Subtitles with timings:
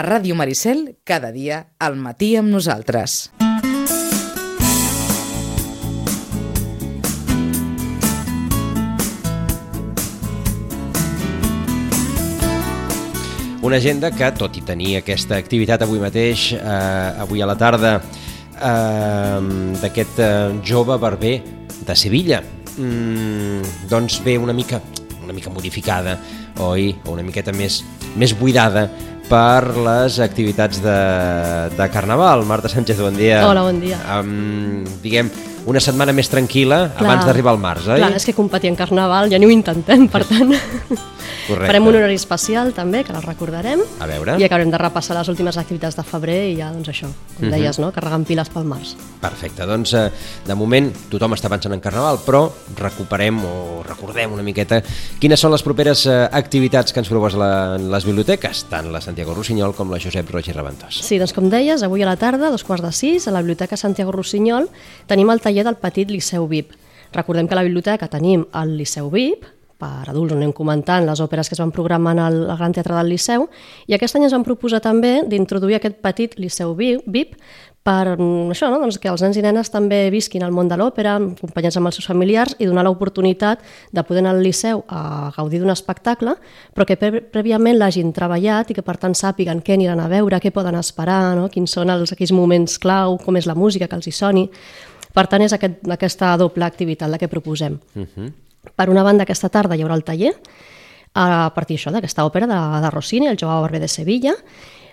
[0.00, 3.28] A Ràdio Maricel, cada dia, al matí amb nosaltres.
[13.60, 16.64] Una agenda que, tot i tenir aquesta activitat avui mateix, eh,
[17.26, 19.38] avui a la tarda, eh,
[19.84, 20.32] d'aquest eh,
[20.64, 21.42] jove barber
[21.84, 22.40] de Sevilla,
[22.78, 24.80] mm, doncs ve una mica,
[25.22, 26.16] una mica modificada,
[26.56, 26.94] oi?
[27.04, 27.82] O una miqueta més,
[28.16, 28.88] més buidada
[29.30, 30.96] per les activitats de,
[31.76, 32.42] de Carnaval.
[32.48, 33.44] Marta Sánchez, bon dia.
[33.46, 34.00] Hola, bon dia.
[34.18, 35.30] Um, diguem,
[35.70, 37.06] una setmana més tranquil·la Clar.
[37.06, 38.00] abans d'arribar al març, oi?
[38.02, 40.54] Clar, és que competir en Carnaval ja ni ho intentem, per tant...
[41.46, 41.66] Correcte.
[41.66, 43.80] Farem un horari especial també, que la recordarem.
[44.00, 44.36] A veure.
[44.40, 47.50] I acabarem de repassar les últimes activitats de febrer i ja, doncs això, com Mhm.
[47.50, 47.90] deies, no?
[47.92, 48.94] carregant piles pel març.
[49.20, 50.10] Perfecte, doncs eh,
[50.46, 54.82] de moment tothom està pensant en Carnaval, però recuperem o recordem una miqueta
[55.20, 59.34] quines són les properes eh, activitats que ens proposa la, les biblioteques, tant la Santiago
[59.34, 61.00] Rossinyol com la Josep Roig i Reventós.
[61.04, 63.76] Sí, doncs com deies, avui a la tarda, dos quarts de sis, a la Biblioteca
[63.76, 64.68] Santiago Rossinyol,
[65.06, 66.72] tenim el taller del petit Liceu VIP.
[67.12, 69.44] Recordem que a la biblioteca tenim el Liceu VIP,
[69.80, 73.10] per adults, on anem comentant les òperes que es van programar al, Gran Teatre del
[73.14, 73.48] Liceu,
[73.88, 77.38] i aquest any ens van proposar també d'introduir aquest petit Liceu VIP
[77.82, 78.78] per mm, això, no?
[78.82, 81.96] doncs que els nens i nenes també visquin al món de l'òpera, acompanyats amb els
[81.96, 83.64] seus familiars, i donar l'oportunitat
[83.96, 86.36] de poder anar al Liceu a gaudir d'un espectacle,
[86.76, 90.52] però que prèviament l'hagin treballat i que per tant sàpiguen què aniran a veure, què
[90.52, 91.48] poden esperar, no?
[91.48, 94.46] quins són els, aquells moments clau, com és la música que els hi soni.
[95.10, 97.80] Per tant, és aquest, aquesta doble activitat la que proposem.
[97.96, 98.30] Uh -huh.
[98.76, 100.34] Per una banda, aquesta tarda hi haurà el taller
[101.14, 104.36] a partir d'això, d'aquesta òpera de, de Rossini, el Joao Barber de Sevilla,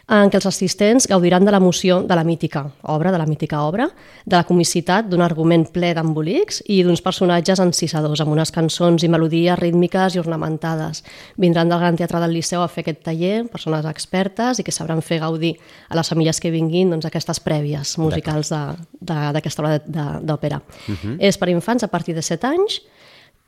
[0.08, 3.90] en què els assistents gaudiran de l'emoció de la mítica obra, de la mítica obra,
[4.24, 9.10] de la comicitat d'un argument ple d'embolics i d'uns personatges encisadors, amb unes cançons i
[9.12, 11.04] melodies rítmiques i ornamentades.
[11.36, 15.04] Vindran del Gran Teatre del Liceu a fer aquest taller, persones expertes i que sabran
[15.04, 15.58] fer gaudir
[15.90, 18.54] a les famílies que vinguin doncs, aquestes prèvies musicals
[19.02, 19.82] d'aquesta obra
[20.24, 20.62] d'òpera.
[20.88, 21.18] Uh -huh.
[21.20, 22.82] És per infants a partir de 7 anys,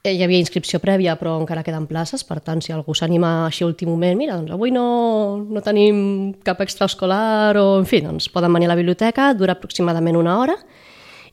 [0.07, 3.67] hi havia inscripció prèvia, però encara queden places, per tant, si algú s'anima així a
[3.67, 4.85] últim moment, mira, doncs avui no,
[5.43, 10.19] no tenim cap extraescolar, o en fi, doncs poden venir a la biblioteca, dura aproximadament
[10.19, 10.55] una hora,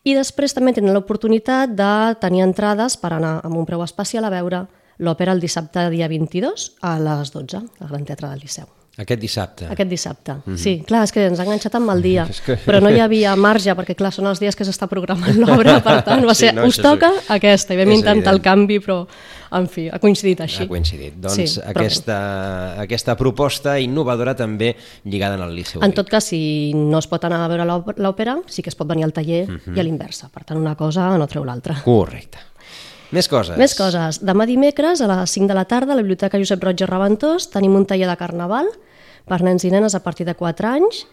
[0.07, 4.35] i després també tenen l'oportunitat de tenir entrades per anar amb un preu especial a
[4.35, 4.65] veure
[4.99, 8.76] l'òpera el dissabte dia 22 a les 12, al Gran Teatre del Liceu.
[8.99, 9.67] Aquest dissabte.
[9.69, 10.57] Aquest dissabte, mm -hmm.
[10.57, 10.83] sí.
[10.87, 13.37] Clar, és que ens ha enganxat amb el dia, És que- però no hi havia
[13.37, 16.55] marge, perquè clar, són els dies que s'està programant l'obra, per tant, va Sí, ser,
[16.55, 18.43] no, us això és- toca aquesta, i vam és intentar el evident.
[18.43, 19.07] canvi, però,
[19.53, 20.63] en fi, ha coincidit així.
[20.63, 21.15] Ha coincidit.
[21.21, 25.83] Doncs Sí, però aquesta, aquesta proposta innovadora també lligada en el Liceu.
[25.83, 28.75] En tot cas, si no es pot anar a veure l'òp- l'òpera, sí que es
[28.75, 29.77] pot venir al taller Mhm.
[29.77, 30.29] i a l'inversa.
[30.33, 31.83] Per tant, una cosa no treu l'altra.
[31.85, 32.39] Correcte.
[33.15, 33.57] Més coses.
[33.59, 34.21] Més coses.
[34.25, 37.51] Demà dimecres, a les 5 de la tarda, a la Biblioteca Josep Roig i Reventós,
[37.53, 38.71] tenim un taller de carnaval
[39.27, 41.07] per nens i nenes a partir de 4 anys.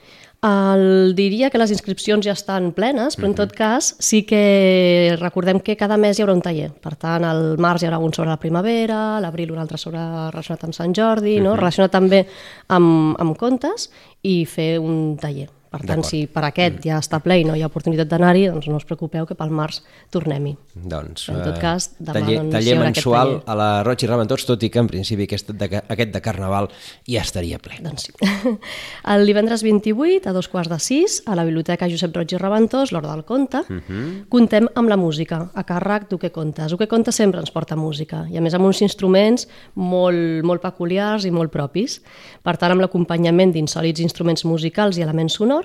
[0.44, 5.62] El, diria que les inscripcions ja estan plenes, però en tot cas sí que recordem
[5.64, 6.68] que cada mes hi haurà un taller.
[6.84, 10.04] Per tant, al març hi haurà un sobre la primavera, a l'abril un altre sobre
[10.04, 11.56] relacionat amb Sant Jordi, no?
[11.56, 12.26] relacionat també
[12.68, 13.88] amb, amb contes
[14.22, 15.48] i fer un taller.
[15.74, 18.68] Per tant, si per aquest ja està ple i no hi ha oportunitat d'anar-hi, doncs
[18.70, 19.80] no us preocupeu que pel març
[20.14, 20.52] tornem-hi.
[20.76, 23.42] Doncs, En tot eh, cas, demà, taller, doncs, taller mensual taller.
[23.50, 26.70] a la Roig i Reventós, tot i que en principi aquest de, aquest de Carnaval
[27.10, 27.80] ja estaria ple.
[27.82, 28.14] Doncs sí.
[29.16, 32.94] El divendres 28, a dos quarts de sis, a la Biblioteca Josep Roig i Reventós,
[32.94, 34.06] l'Hora del Conte, uh -huh.
[34.30, 36.72] contem amb la música, a càrrec d'U que contes.
[36.74, 40.62] U que contes sempre ens porta música, i a més amb uns instruments molt, molt
[40.62, 42.02] peculiars i molt propis.
[42.44, 45.63] Per tant, amb l'acompanyament d'insòlits instruments musicals i elements sonors,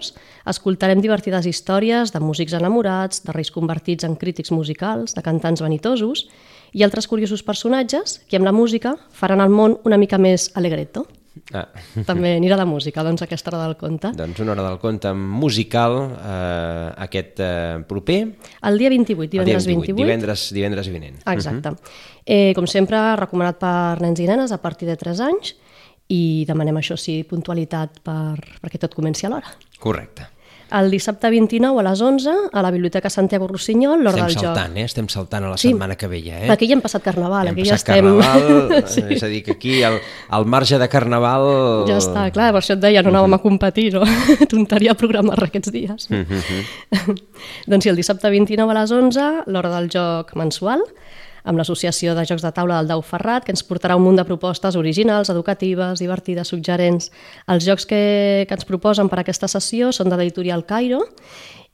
[0.49, 6.27] escoltarem divertides històries de músics enamorats, de reis convertits en crítics musicals, de cantants vanitosos,
[6.73, 11.07] i altres curiosos personatges que amb la música faran el món una mica més alegretto.
[11.55, 11.67] Ah.
[12.09, 14.11] També anirà de música, doncs, aquesta hora del conte.
[14.17, 18.19] Doncs una hora del conte musical eh, aquest eh, proper.
[18.69, 19.97] El dia 28, el dia divendres 28.
[20.03, 21.23] Divendres, divendres vinent.
[21.31, 21.77] Exacte.
[22.25, 25.55] eh, com sempre, recomanat per nens i nenes a partir de 3 anys
[26.09, 29.53] i demanem això sí, puntualitat per, perquè tot comenci a l'hora.
[29.79, 30.27] Correcte.
[30.69, 34.45] El dissabte 29 a les 11 a la Biblioteca Santiago Rossinyol, l'hora Estem del joc.
[34.45, 34.83] saltant, eh?
[34.85, 35.71] Estem saltant a la Sí.
[35.71, 36.51] setmana que ve ja, eh?
[36.53, 38.05] Aquí ja hem passat Carnaval, Hem aquí ja passat estem...
[38.05, 39.01] Carnaval, sí.
[39.09, 39.97] és a dir, que aquí al,
[40.29, 41.87] al marge de Carnaval...
[41.89, 44.03] Ja està, clar, per això et deia, no anàvem a competir, no?
[44.53, 46.11] Tonteria programar aquests dies.
[47.67, 50.85] doncs sí, el dissabte 29 a les 11, l'hora del joc mensual,
[51.45, 54.27] amb l'Associació de Jocs de Taula del Dau Ferrat, que ens portarà un munt de
[54.29, 57.13] propostes originals, educatives, divertides, suggerents.
[57.47, 58.03] Els jocs que,
[58.49, 61.05] que ens proposen per aquesta sessió són de l'editorial Cairo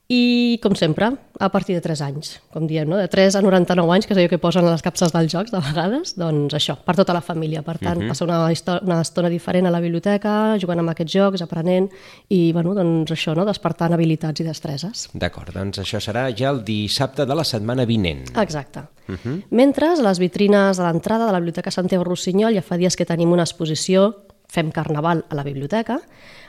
[0.07, 1.07] I, com sempre,
[1.39, 2.97] a partir de 3 anys, com diem, no?
[3.01, 5.49] de 3 a 99 anys, que és allò que posen a les capses dels jocs
[5.49, 7.63] de vegades, doncs això, per tota la família.
[7.65, 8.09] Per tant, uh -huh.
[8.09, 11.89] passar una, una estona diferent a la biblioteca, jugant amb aquests jocs, aprenent,
[12.29, 13.45] i, bueno, doncs això, no?
[13.45, 15.09] despertant habilitats i destreses.
[15.13, 18.37] D'acord, doncs això serà ja el dissabte de la setmana vinent.
[18.37, 18.81] Exacte.
[19.07, 19.43] Uh -huh.
[19.49, 23.05] Mentre, a les vitrines de l'entrada de la Biblioteca Santiago Rossinyol ja fa dies que
[23.05, 25.99] tenim una exposició Fem Carnaval a la biblioteca,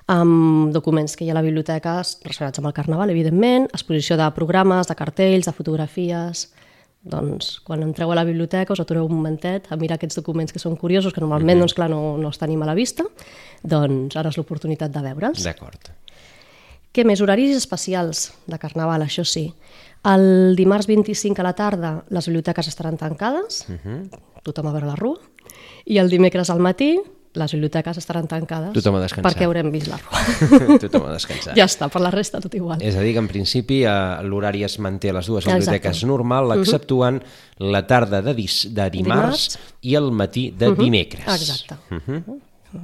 [0.06, 4.28] amb documents que hi ha a la biblioteca relacionats amb el Carnaval, evidentment, exposició de
[4.36, 6.48] programes, de cartells, de fotografies...
[7.06, 10.58] Doncs, quan entreu a la biblioteca us atureu un momentet a mirar aquests documents que
[10.58, 13.04] són curiosos, que normalment, doncs, clar, no, no els tenim a la vista,
[13.62, 15.44] doncs ara és l'oportunitat de veure'ls.
[15.46, 15.92] D'acord.
[16.90, 17.22] Què més?
[17.22, 19.44] Horaris especials de Carnaval, això sí.
[20.02, 24.00] El dimarts 25 a la tarda les biblioteques estaran tancades, uh -huh.
[24.42, 25.20] tothom a veure la rua,
[25.84, 26.98] i el dimecres al matí
[27.36, 29.28] les biblioteques estaran tancades Tothom a descansar.
[29.28, 30.22] perquè haurem vist la rua.
[30.84, 31.56] Tothom a descansar.
[31.58, 32.82] ja està, per la resta tot igual.
[32.82, 33.94] És a dir, que en principi eh,
[34.26, 36.10] l'horari es manté a les dues biblioteques Exacte.
[36.10, 36.64] normal, mhm.
[36.64, 37.70] exceptuant uh -huh.
[37.72, 40.78] la tarda de, dis, de dimarts, dimarts i el matí de uh mhm.
[40.78, 40.84] -huh.
[40.84, 41.26] dimecres.
[41.26, 41.74] Exacte.
[41.90, 42.40] Uh -huh.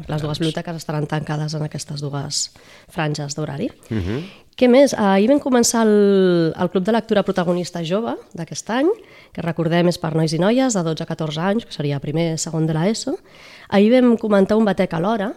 [0.09, 2.53] Les dues biblioteques estaran tancades en aquestes dues
[2.89, 3.71] franges d'horari.
[3.91, 4.23] Uh -huh.
[4.53, 4.93] Què més?
[4.93, 8.91] Ahir vam començar el, el Club de Lectura Protagonista Jove d'aquest any,
[9.33, 12.37] que recordem és per nois i noies de 12 a 14 anys, que seria primer,
[12.39, 13.17] segon de l'ESO.
[13.73, 15.33] Ahir vam comentar un batec alhora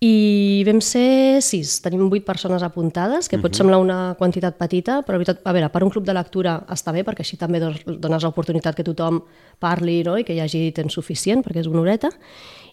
[0.00, 3.42] i vam ser sis, tenim vuit persones apuntades, que uh -huh.
[3.42, 3.56] pot mhm.
[3.56, 7.04] semblar una quantitat petita, però veritat, a veure, per un club de lectura està bé,
[7.04, 9.22] perquè així també dones l'oportunitat que tothom
[9.58, 10.16] parli no?
[10.16, 12.08] i que hi hagi temps suficient, perquè és una horeta,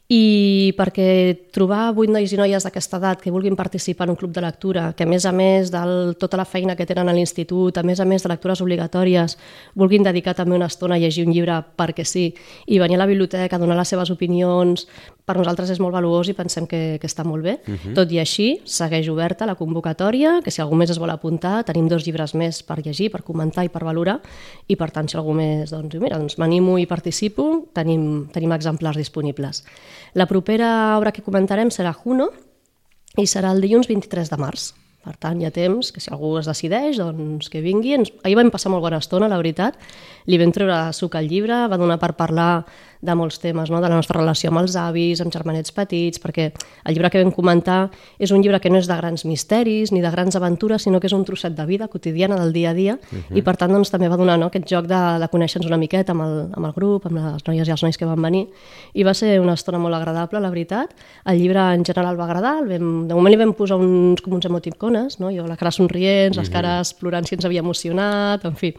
[0.07, 4.31] i perquè trobar vuit nois i noies d'aquesta edat que vulguin participar en un club
[4.31, 5.81] de lectura, que a més a més de
[6.19, 9.35] tota la feina que tenen a l'institut, a més a més de lectures obligatòries,
[9.75, 12.29] vulguin dedicar també una estona a llegir un llibre perquè sí,
[12.67, 14.87] i venir a la biblioteca, donar les seves opinions,
[15.27, 17.57] per nosaltres és molt valuós i pensem que, que està molt bé.
[17.67, 17.93] Uh -huh.
[17.95, 21.89] Tot i així, segueix oberta la convocatòria, que si algú més es vol apuntar, tenim
[21.89, 24.21] dos llibres més per llegir, per comentar i per valorar,
[24.67, 28.95] i per tant, si algú més doncs, mira, doncs m'animo i participo, tenim, tenim exemplars
[28.95, 29.65] disponibles.
[30.17, 32.29] La propera obra que comentarem serà Juno
[33.17, 34.71] i serà el dilluns 23 de març.
[35.07, 37.93] Per tant, hi ha temps que si algú es decideix, doncs que vingui.
[37.95, 38.11] Ens...
[38.27, 39.77] Ahir vam passar molt bona estona, la veritat.
[40.27, 42.65] Li vam treure suc al llibre, va donar per parlar
[43.01, 43.81] de molts temes, no?
[43.81, 46.49] de la nostra relació amb els avis, amb germanets petits, perquè
[46.85, 47.79] el llibre que vam comentar
[48.19, 51.09] és un llibre que no és de grans misteris ni de grans aventures, sinó que
[51.09, 53.37] és un trosset de vida quotidiana del dia a dia, uh -huh.
[53.37, 54.47] i per tant doncs, també va donar no?
[54.47, 57.67] aquest joc de, de conèixer-nos una miqueta amb el, amb el grup, amb les noies
[57.67, 58.47] i els nois que van venir,
[58.93, 60.93] i va ser una estona molt agradable, la veritat.
[61.25, 64.33] El llibre en general va agradar, el vam, de moment li vam posar uns, com
[64.33, 65.29] uns emoticones, no?
[65.31, 68.73] jo la cara somrients, les cares plorant si ens havia emocionat, en fi,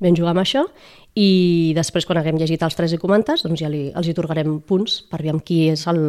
[0.00, 0.66] vam jugar amb això,
[1.14, 4.60] i després quan haguem llegit els tres i comentats doncs ja li, els hi atorgarem
[4.64, 6.00] punts per veure qui és el,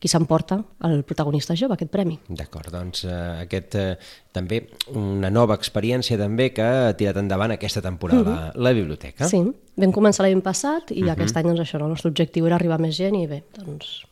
[0.00, 0.58] qui s'emporta
[0.88, 2.18] el protagonista jove, aquest premi.
[2.28, 3.86] D'acord, doncs eh, aquest eh,
[4.32, 4.62] també
[4.96, 8.50] una nova experiència també que ha tirat endavant aquesta temporada uh -huh.
[8.56, 9.28] la, la biblioteca.
[9.28, 9.42] Sí,
[9.76, 11.12] vam començar l'any passat i uh -huh.
[11.12, 14.06] aquest any doncs això, el nostre objectiu era arribar a més gent i bé, doncs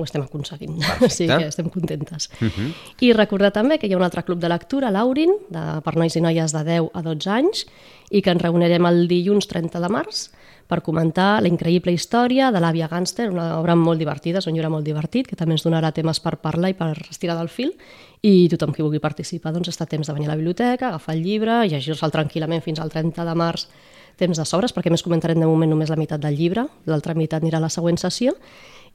[0.00, 1.14] ho estem aconseguint, Perfecte.
[1.18, 2.30] sí que estem contentes.
[2.40, 2.72] Uh -huh.
[3.00, 6.16] I recordar també que hi ha un altre club de lectura, l'Aurin, de, per nois
[6.16, 7.66] i noies de 10 a 12 anys,
[8.10, 10.30] i que ens reunirem el dilluns 30 de març
[10.70, 14.70] per comentar la increïble història de l'àvia Gánster, una obra molt divertida, és un llibre
[14.70, 17.72] molt divertit, que també ens donarà temes per parlar i per estirar del fil,
[18.22, 21.16] i tothom que vulgui participar doncs està a temps de venir a la biblioteca, agafar
[21.16, 23.66] el llibre, llegir-se'l tranquil·lament fins al 30 de març,
[24.20, 27.42] temps de sobres, perquè més comentarem de moment només la meitat del llibre, l'altra meitat
[27.42, 28.36] anirà a la següent sessió,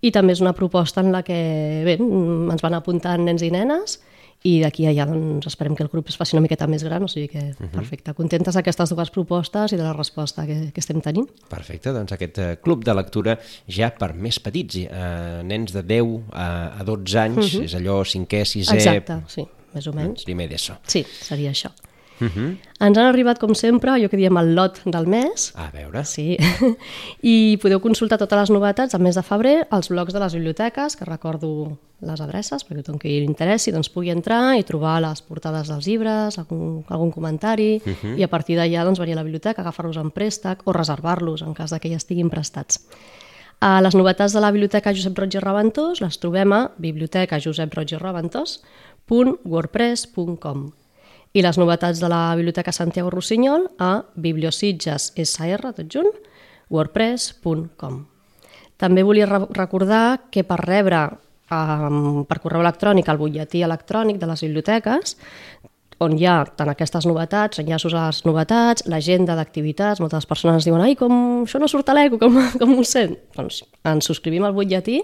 [0.05, 1.37] i també és una proposta en la que
[1.85, 3.99] bé, ens van apuntant nens i nenes
[4.45, 7.03] i d'aquí a allà doncs, esperem que el grup es faci una miqueta més gran,
[7.03, 7.69] o sigui que uh -huh.
[7.71, 11.27] perfecte, contentes d'aquestes dues propostes i de la resposta que, que estem tenint.
[11.49, 16.21] Perfecte, doncs aquest uh, club de lectura ja per més petits, uh, nens de 10
[16.31, 17.63] a, a 12 anys, uh -huh.
[17.63, 18.75] és allò cinquè, sisè...
[18.75, 20.23] Exacte, sí, més o menys.
[20.23, 20.77] Primer d'ESO.
[20.85, 21.71] Sí, seria això.
[22.19, 22.57] Uh -huh.
[22.79, 25.53] Ens han arribat, com sempre, allò que diem el lot del mes.
[25.55, 26.03] A veure.
[26.05, 26.37] Sí.
[27.21, 30.95] I podeu consultar totes les novetats al mes de febrer als blogs de les biblioteques,
[30.95, 35.21] que recordo les adreces, perquè tothom que hi interessi doncs pugui entrar i trobar les
[35.21, 38.17] portades dels llibres, algun, algun comentari, uh -huh.
[38.19, 41.53] i a partir d'allà doncs, venir a la biblioteca, agafar-los en préstec o reservar-los en
[41.53, 42.87] cas que ja estiguin prestats.
[43.59, 47.87] A les novetats de la Biblioteca Josep Roig i Reventós les trobem a bibliotecajoseproig
[51.35, 56.11] i les novetats de la Biblioteca Santiago Rossinyol a bibliositges.sr, tot junt,
[56.71, 58.01] wordpress.com.
[58.79, 61.05] També volia re recordar que per rebre
[61.51, 65.15] um, per correu electrònic el butlletí electrònic de les biblioteques
[66.03, 70.83] on hi ha tant aquestes novetats, enllaços a les novetats, l'agenda d'activitats, moltes persones diuen
[70.83, 73.15] ai, com això no surt a l'eco, com, com ho sent?
[73.37, 74.99] Doncs ens subscrivim al butlletí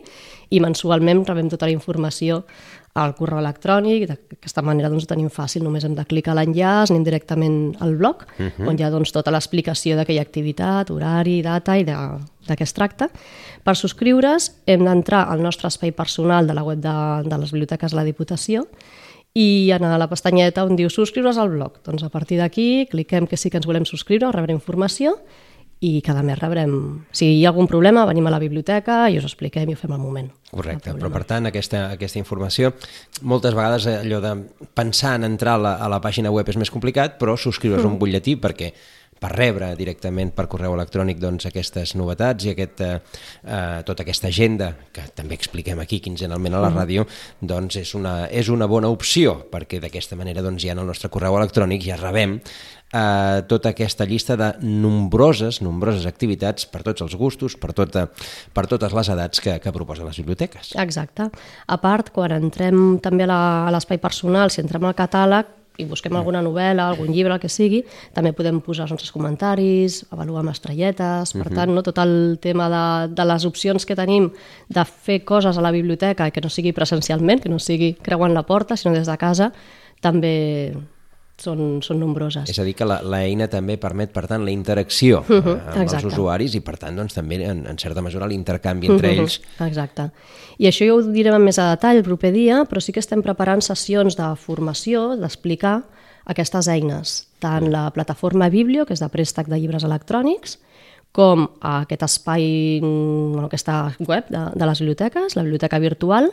[0.51, 2.41] i mensualment rebem tota la informació
[2.99, 7.05] al correu electrònic, d'aquesta manera doncs, ho tenim fàcil, només hem de clicar l'enllaç, anem
[7.07, 8.67] directament al blog, uh -huh.
[8.67, 11.95] on hi ha doncs, tota l'explicació d'aquella activitat, horari, data i de,
[12.47, 13.09] de què es tracta.
[13.63, 17.91] Per subscriure's hem d'entrar al nostre espai personal de la web de, de les biblioteques
[17.91, 18.67] de la Diputació
[19.33, 21.79] i anar a la pestanyeta on diu subscriure's al blog.
[21.85, 25.15] Doncs a partir d'aquí cliquem que sí que ens volem subscriure, rebre informació
[25.81, 26.73] i cada mes rebrem...
[27.11, 29.93] Si hi ha algun problema, venim a la biblioteca i us expliquem i ho fem
[29.95, 30.29] al moment.
[30.51, 32.73] Correcte, però per tant aquesta, aquesta informació,
[33.25, 34.35] moltes vegades allò de
[34.77, 37.95] pensar en entrar a la, a la pàgina web és més complicat, però subscriure's mm.
[37.95, 38.69] un butlletí perquè
[39.21, 42.97] per rebre directament per correu electrònic doncs, aquestes novetats i aquest, eh,
[43.45, 47.05] eh, tota aquesta agenda, que també expliquem aquí quinzenalment a la ràdio,
[47.39, 51.11] doncs és una, és una bona opció, perquè d'aquesta manera doncs, ja en el nostre
[51.13, 52.39] correu electrònic ja rebem
[52.93, 58.07] eh, tota aquesta llista de nombroses, nombroses activitats per tots els gustos, per, tota,
[58.53, 60.73] per totes les edats que, que proposen les biblioteques.
[60.81, 61.29] Exacte.
[61.67, 66.43] A part, quan entrem també a l'espai personal, si entrem al catàleg, i busquem alguna
[66.45, 67.81] novel·la, algun llibre, el que sigui,
[68.15, 71.55] també podem posar els nostres comentaris, avaluar amb estrelletes, per uh -huh.
[71.55, 74.31] tant, no, tot el tema de, de les opcions que tenim
[74.69, 78.43] de fer coses a la biblioteca que no sigui presencialment, que no sigui creuant la
[78.43, 79.51] porta, sinó des de casa,
[80.01, 80.73] també
[81.43, 82.49] són, són nombroses.
[82.49, 86.05] És a dir, que l'eina també permet, per tant, la interacció uh -huh, amb exacte.
[86.05, 89.21] els usuaris i, per tant, doncs, també, en, en certa mesura, l'intercanvi entre uh -huh,
[89.21, 89.41] ells.
[89.59, 90.11] Exacte.
[90.57, 93.21] I això ja ho direm més a detall el proper dia, però sí que estem
[93.21, 95.83] preparant sessions de formació, d'explicar
[96.25, 100.59] aquestes eines, tant la plataforma Biblio, que és de préstec de llibres electrònics,
[101.11, 106.31] com aquest espai, bueno, aquesta web de, de les biblioteques, la biblioteca virtual,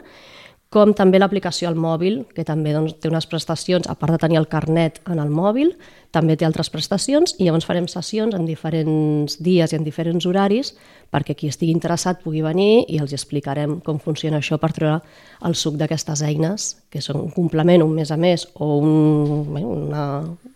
[0.69, 4.37] com també l'aplicació al mòbil, que també doncs, té unes prestacions, a part de tenir
[4.41, 5.73] el carnet en el mòbil,
[6.13, 10.75] també té altres prestacions i llavors farem sessions en diferents dies i en diferents horaris
[11.13, 15.01] perquè qui estigui interessat pugui venir i els explicarem com funciona això per treure
[15.49, 20.05] el suc d'aquestes eines, que són un complement, un mes a més o un, una,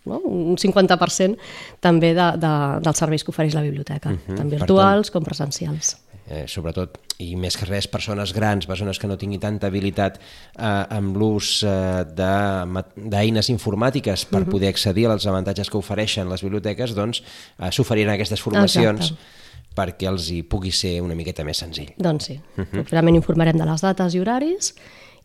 [0.07, 0.23] no?
[0.29, 1.37] un 50%
[1.81, 2.55] també de, de,
[2.85, 5.15] dels serveis que ofereix la biblioteca, uh -huh, tant virtuals tant...
[5.15, 5.97] com presencials
[6.33, 10.97] eh, sobretot, i més que res, persones grans, persones que no tinguin tanta habilitat eh,
[10.97, 14.47] amb l'ús eh, d'eines informàtiques per uh.
[14.47, 14.51] -huh.
[14.51, 17.23] poder accedir als avantatges que ofereixen les biblioteques, doncs
[17.59, 19.42] eh, s'oferiran aquestes formacions Exacte
[19.77, 21.93] perquè els hi pugui ser una miqueta més senzill.
[21.99, 22.71] Doncs sí, uh -huh.
[22.71, 24.75] properament informarem de les dates i horaris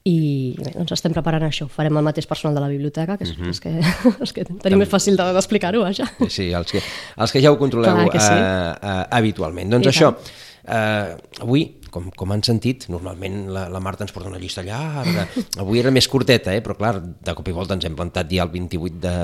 [0.04, 1.68] i bé, doncs estem preparant això.
[1.68, 3.50] Farem el mateix personal de la biblioteca, que és, uh -huh.
[3.50, 3.70] és, que,
[4.24, 6.06] és que tenim més fàcil d'explicar-ho, vaja.
[6.30, 6.82] Sí, els que,
[7.18, 8.18] els que ja ho controleu sí.
[8.18, 9.70] uh, uh, habitualment.
[9.70, 14.14] Doncs I això, tant Eh, avui, com, com han sentit, normalment la, la Marta ens
[14.16, 15.28] porta una llista llarga.
[15.64, 16.64] Avui era més curteta, eh?
[16.66, 19.16] però clar, de cop i volta ens hem plantat ja el 28 de,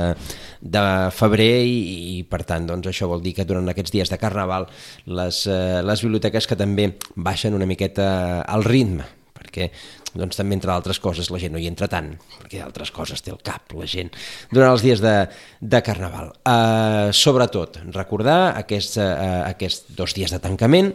[0.78, 0.86] de
[1.16, 1.82] febrer i,
[2.20, 4.70] i per tant doncs, això vol dir que durant aquests dies de Carnaval
[5.12, 8.08] les, eh, les biblioteques que també baixen una miqueta
[8.48, 9.70] al ritme, perquè
[10.14, 13.34] doncs també entre altres coses la gent no hi entra tant, perquè altres coses té
[13.34, 14.14] el cap la gent,
[14.54, 15.16] durant els dies de,
[15.60, 16.30] de Carnaval.
[16.46, 20.94] Uh, sobretot, recordar aquests, uh, aquests dos dies de tancament,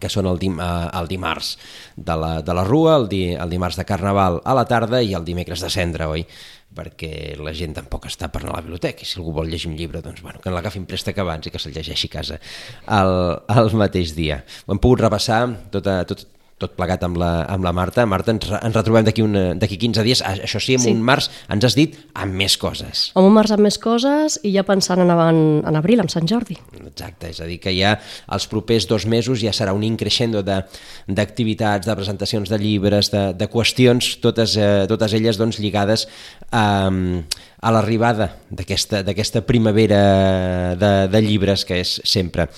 [0.00, 1.54] que són el, dim, eh, el dimarts
[1.96, 5.14] de la, de la Rua, el, di, el dimarts de Carnaval a la tarda i
[5.16, 6.26] el dimecres de Cendra, oi?
[6.76, 9.70] perquè la gent tampoc està per anar a la biblioteca i si algú vol llegir
[9.70, 12.36] un llibre, doncs bueno, que l'agafin préstec abans i que se'l llegeixi a casa
[12.98, 13.12] el,
[13.56, 14.42] el mateix dia.
[14.66, 15.40] Ho hem pogut repassar
[15.72, 16.26] tota, tot,
[16.56, 18.06] tot plegat amb la, amb la Marta.
[18.08, 20.22] Marta, ens, ens retrobem d'aquí 15 dies.
[20.24, 20.92] Això sí, en sí.
[20.94, 23.10] un març ens has dit amb més coses.
[23.12, 26.28] En un març amb més coses i ja pensant en, en, en abril, amb Sant
[26.30, 26.56] Jordi.
[26.80, 27.98] Exacte, és a dir, que ja
[28.32, 33.26] els propers dos mesos ja serà un increixendo d'activitats, de, de presentacions de llibres, de,
[33.36, 36.08] de qüestions, totes, eh, totes elles doncs, lligades
[36.48, 36.64] a,
[37.60, 42.48] a l'arribada d'aquesta primavera de, de llibres que és sempre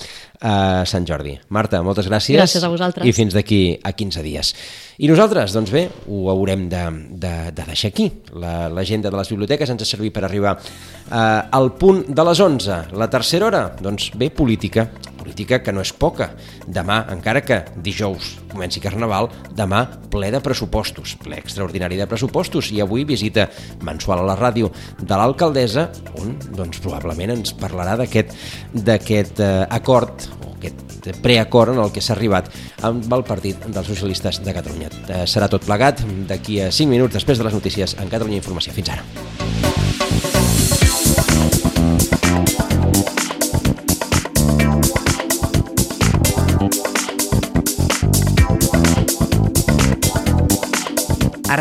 [0.40, 1.34] a Sant Jordi.
[1.54, 2.36] Marta, moltes gràcies.
[2.38, 3.06] Gràcies a vosaltres.
[3.06, 4.52] I fins d'aquí a 15 dies.
[4.98, 6.84] I nosaltres, doncs bé, ho haurem de,
[7.24, 8.08] de, de deixar aquí.
[8.34, 12.42] L'agenda la, de les biblioteques ens ha servit per arribar eh, al punt de les
[12.46, 12.80] 11.
[12.98, 14.88] La tercera hora, doncs bé, política.
[15.28, 16.30] Política que no és poca.
[16.64, 22.72] Demà, encara que dijous comenci Carnaval, demà ple de pressupostos, ple extraordinari de pressupostos.
[22.72, 23.50] I avui visita
[23.84, 31.22] mensual a la ràdio de l'alcaldessa, on doncs, probablement ens parlarà d'aquest eh, acord aquest
[31.22, 32.48] preacord en el que s'ha arribat
[32.88, 34.90] amb el Partit dels Socialistes de Catalunya.
[35.06, 38.74] Eh, serà tot plegat d'aquí a 5 minuts després de les notícies en Catalunya Informació.
[38.74, 39.27] Fins ara.